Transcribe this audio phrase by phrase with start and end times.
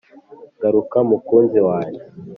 [0.61, 2.01] Garuka mukunzi wanjye